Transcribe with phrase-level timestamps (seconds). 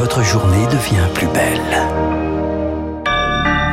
[0.00, 1.60] votre journée devient plus belle.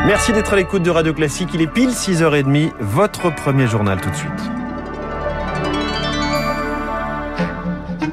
[0.05, 1.47] Merci d'être à l'écoute de Radio Classique.
[1.53, 2.73] Il est pile 6h30.
[2.81, 4.56] Votre premier journal tout de suite.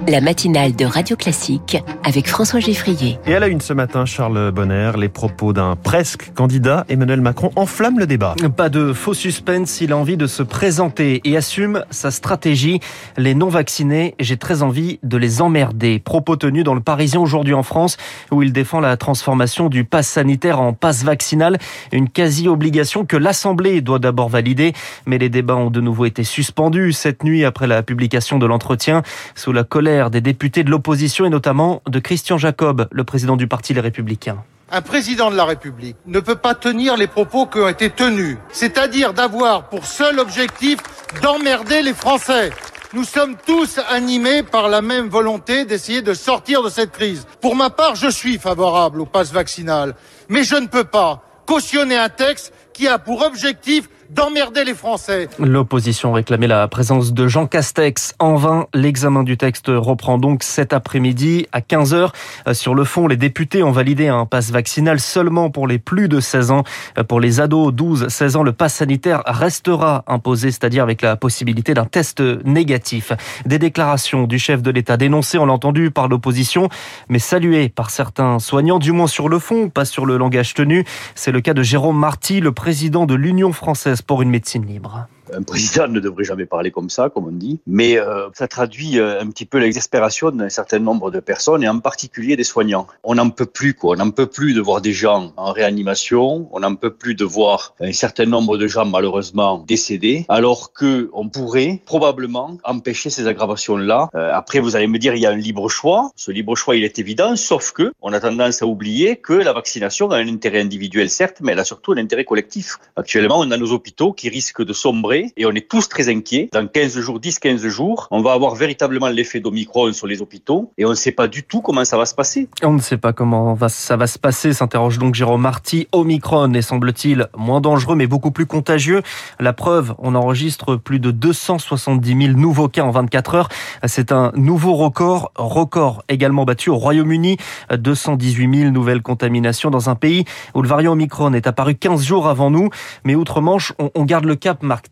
[0.09, 3.19] La matinale de Radio Classique avec François Geffrier.
[3.27, 7.51] Et à la une ce matin, Charles Bonner, les propos d'un presque candidat, Emmanuel Macron,
[7.57, 8.35] enflamment le débat.
[8.57, 12.81] Pas de faux suspense, il a envie de se présenter et assume sa stratégie.
[13.17, 15.99] Les non-vaccinés, j'ai très envie de les emmerder.
[15.99, 17.97] Propos tenus dans le Parisien aujourd'hui en France,
[18.31, 21.59] où il défend la transformation du pass sanitaire en pass vaccinal,
[21.93, 24.73] une quasi-obligation que l'Assemblée doit d'abord valider.
[25.07, 29.03] Mais les débats ont de nouveau été suspendus cette nuit après la publication de l'entretien
[29.35, 33.47] sous la colère des députés de l'opposition et notamment de Christian Jacob, le président du
[33.47, 34.43] parti Les Républicains.
[34.73, 38.39] Un président de la République ne peut pas tenir les propos qui ont été tenus,
[38.51, 40.79] c'est-à-dire d'avoir pour seul objectif
[41.23, 42.51] d'emmerder les Français.
[42.93, 47.27] Nous sommes tous animés par la même volonté d'essayer de sortir de cette crise.
[47.41, 49.95] Pour ma part, je suis favorable au passe vaccinal,
[50.29, 55.29] mais je ne peux pas cautionner un texte qui a pour objectif d'emmerder les Français.
[55.39, 58.15] L'opposition réclamait la présence de Jean Castex.
[58.21, 62.11] En vain, l'examen du texte reprend donc cet après-midi à 15h.
[62.53, 66.21] Sur le fond, les députés ont validé un passe vaccinal seulement pour les plus de
[66.21, 66.63] 16 ans.
[67.09, 71.87] Pour les ados 12-16 ans, le passe sanitaire restera imposé, c'est-à-dire avec la possibilité d'un
[71.87, 73.13] test négatif.
[73.47, 76.69] Des déclarations du chef de l'État dénoncées, on l'a entendu, par l'opposition,
[77.09, 80.85] mais saluées par certains soignants, du moins sur le fond, pas sur le langage tenu.
[81.17, 85.07] C'est le cas de Jérôme Marty, le président de l'Union française pour une médecine libre.
[85.33, 88.99] Un président ne devrait jamais parler comme ça, comme on dit, mais euh, ça traduit
[88.99, 92.87] euh, un petit peu l'exaspération d'un certain nombre de personnes et en particulier des soignants.
[93.03, 93.95] On n'en peut plus, quoi.
[93.95, 96.49] On n'en peut plus de voir des gens en réanimation.
[96.53, 101.11] On n'en peut plus de voir un certain nombre de gens malheureusement décédés, alors que
[101.13, 104.09] on pourrait probablement empêcher ces aggravations-là.
[104.15, 106.11] Euh, après, vous allez me dire, il y a un libre choix.
[106.17, 109.53] Ce libre choix, il est évident, sauf que on a tendance à oublier que la
[109.53, 112.77] vaccination a un intérêt individuel, certes, mais elle a surtout un intérêt collectif.
[112.97, 116.49] Actuellement, on a nos hôpitaux qui risquent de sombrer et on est tous très inquiets.
[116.53, 120.85] Dans 15 jours, 10-15 jours, on va avoir véritablement l'effet d'Omicron sur les hôpitaux et
[120.85, 122.49] on ne sait pas du tout comment ça va se passer.
[122.63, 125.89] On ne sait pas comment ça va se passer, s'interroge donc Jérôme Marty.
[125.93, 129.03] Omicron est semble-t-il moins dangereux mais beaucoup plus contagieux.
[129.41, 133.49] La preuve, on enregistre plus de 270 000 nouveaux cas en 24 heures.
[133.87, 137.37] C'est un nouveau record, record également battu au Royaume-Uni.
[137.77, 140.25] 218 000 nouvelles contaminations dans un pays
[140.55, 142.71] où le variant Omicron est apparu 15 jours avant nous.
[143.05, 144.91] Mais outre-Manche, on garde le cap, Marc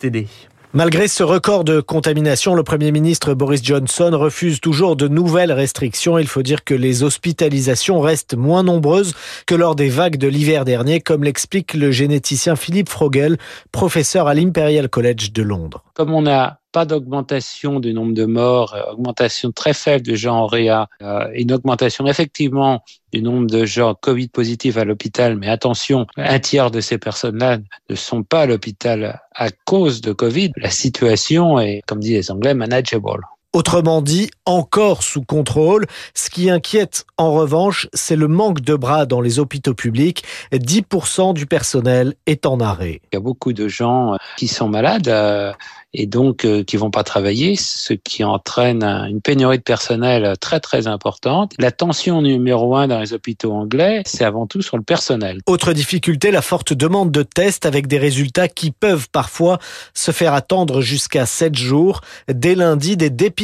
[0.75, 6.17] Malgré ce record de contamination, le Premier ministre Boris Johnson refuse toujours de nouvelles restrictions.
[6.19, 9.13] Il faut dire que les hospitalisations restent moins nombreuses
[9.47, 13.37] que lors des vagues de l'hiver dernier, comme l'explique le généticien Philippe Frogel,
[13.71, 15.85] professeur à l'Imperial College de Londres.
[15.93, 20.37] Comme on a pas d'augmentation du nombre de morts, euh, augmentation très faible de gens
[20.37, 25.49] en réa, euh, une augmentation effectivement du nombre de gens Covid positifs à l'hôpital, mais
[25.49, 27.59] attention, un tiers de ces personnes-là
[27.91, 30.53] ne sont pas à l'hôpital à cause de Covid.
[30.57, 33.21] La situation est, comme disent les Anglais, manageable.
[33.55, 35.85] Autrement dit, encore sous contrôle.
[36.15, 40.25] Ce qui inquiète en revanche, c'est le manque de bras dans les hôpitaux publics.
[40.55, 43.03] 10% du personnel est en arrêt.
[43.13, 45.55] Il y a beaucoup de gens qui sont malades
[45.95, 50.59] et donc euh, qui vont pas travailler, ce qui entraîne une pénurie de personnel très
[50.59, 51.53] très importante.
[51.59, 55.41] La tension numéro un dans les hôpitaux anglais, c'est avant tout sur le personnel.
[55.45, 59.59] Autre difficulté, la forte demande de tests avec des résultats qui peuvent parfois
[59.93, 62.01] se faire attendre jusqu'à 7 jours.
[62.33, 63.42] Dès lundi, des dépistages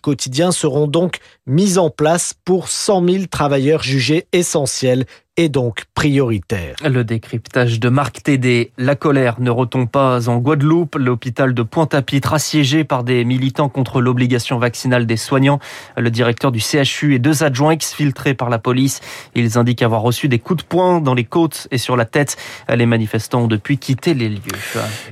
[0.00, 6.76] quotidiens seront donc mis en place pour 100 000 travailleurs jugés essentiels et donc prioritaire.
[6.84, 8.70] Le décryptage de Marc Tédé.
[8.78, 10.96] La colère ne retombe pas en Guadeloupe.
[10.96, 15.58] L'hôpital de Pointe-à-Pitre assiégé par des militants contre l'obligation vaccinale des soignants.
[15.96, 19.00] Le directeur du CHU et deux adjoints exfiltrés par la police.
[19.34, 22.36] Ils indiquent avoir reçu des coups de poing dans les côtes et sur la tête.
[22.74, 24.40] Les manifestants ont depuis quitté les lieux.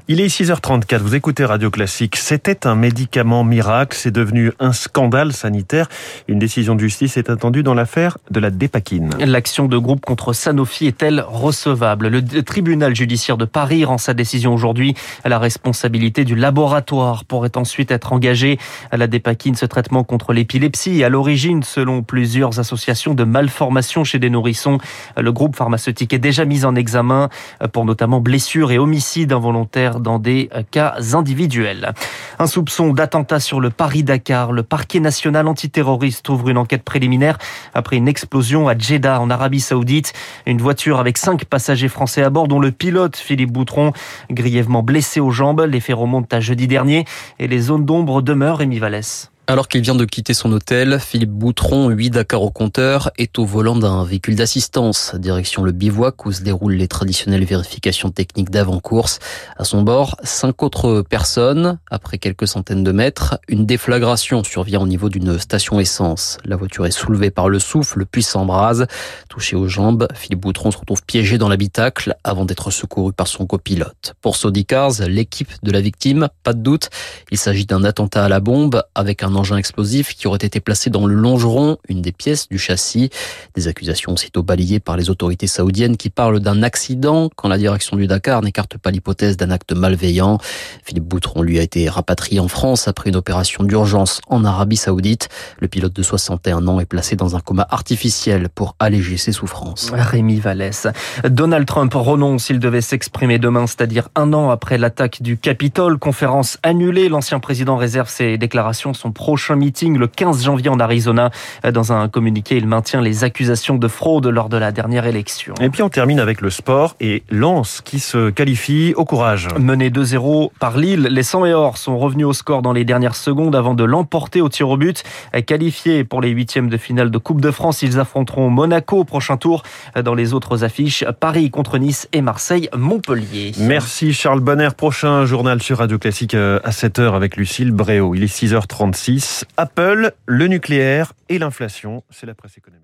[0.08, 0.98] Il est 6h34.
[0.98, 2.16] Vous écoutez Radio Classique.
[2.16, 3.96] C'était un médicament miracle.
[3.96, 5.88] C'est devenu un scandale sanitaire.
[6.28, 9.10] Une décision de justice est attendue dans l'affaire de la dépakine.
[9.18, 12.06] L'action de groupe contre Sanofi est-elle recevable?
[12.06, 14.94] Le tribunal judiciaire de Paris rend sa décision aujourd'hui.
[15.24, 18.60] La responsabilité du laboratoire pourrait ensuite être engagée.
[18.92, 24.30] La dépakine, ce traitement contre l'épilepsie, à l'origine, selon plusieurs associations de malformation chez des
[24.30, 24.78] nourrissons,
[25.16, 27.28] le groupe pharmaceutique est déjà mis en examen
[27.72, 31.92] pour notamment blessures et homicides involontaires dans des cas individuels.
[32.38, 34.52] Un soupçon d'attentat sur le Paris-Dakar.
[34.52, 37.36] Le parquet national antiterroriste ouvre une enquête préliminaire
[37.74, 40.03] après une explosion à Jeddah en Arabie Saoudite.
[40.46, 43.92] Une voiture avec cinq passagers français à bord, dont le pilote Philippe Boutron,
[44.30, 45.66] grièvement blessé aux jambes.
[45.68, 47.04] Les faits remontent à jeudi dernier
[47.38, 49.30] et les zones d'ombre demeurent, Rémi Vallès.
[49.46, 53.44] Alors qu'il vient de quitter son hôtel, Philippe Boutron, 8 Dakar au compteur, est au
[53.44, 59.18] volant d'un véhicule d'assistance, direction le bivouac où se déroulent les traditionnelles vérifications techniques d'avant-course.
[59.58, 61.78] À son bord, cinq autres personnes.
[61.90, 66.38] Après quelques centaines de mètres, une déflagration survient au niveau d'une station essence.
[66.46, 68.86] La voiture est soulevée par le souffle, puis s'embrase.
[69.28, 73.44] Touché aux jambes, Philippe Boutron se retrouve piégé dans l'habitacle avant d'être secouru par son
[73.44, 74.14] copilote.
[74.22, 76.88] Pour Saudi Cars, l'équipe de la victime, pas de doute,
[77.30, 80.90] il s'agit d'un attentat à la bombe avec un engin explosif qui aurait été placé
[80.90, 83.10] dans le longeron, une des pièces du châssis.
[83.54, 87.96] Des accusations aussitôt balayées par les autorités saoudiennes qui parlent d'un accident quand la direction
[87.96, 90.38] du Dakar n'écarte pas l'hypothèse d'un acte malveillant.
[90.84, 95.28] Philippe Boutron lui a été rapatrié en France après une opération d'urgence en Arabie saoudite.
[95.60, 99.90] Le pilote de 61 ans est placé dans un coma artificiel pour alléger ses souffrances.
[99.92, 100.86] Rémi Vallès.
[101.24, 105.98] Donald Trump renonce, il devait s'exprimer demain, c'est-à-dire un an après l'attaque du Capitole.
[105.98, 111.30] Conférence annulée, l'ancien président réserve ses déclarations son prochain meeting le 15 janvier en Arizona.
[111.72, 115.54] Dans un communiqué, il maintient les accusations de fraude lors de la dernière élection.
[115.62, 119.48] Et puis on termine avec le sport et Lens qui se qualifie au courage.
[119.58, 123.16] Mené 2-0 par Lille, les 100 et or sont revenus au score dans les dernières
[123.16, 125.04] secondes avant de l'emporter au tir au but.
[125.46, 129.38] Qualifiés pour les huitièmes de finale de Coupe de France, ils affronteront Monaco au prochain
[129.38, 129.62] tour.
[130.04, 133.52] Dans les autres affiches, Paris contre Nice et Marseille-Montpellier.
[133.58, 134.68] Merci Charles Bonner.
[134.76, 138.14] Prochain journal sur Radio Classique euh, à 7h avec Lucille Bréau.
[138.14, 139.13] Il est 6h36.
[139.56, 142.83] Apple, le nucléaire et l'inflation, c'est la presse économique.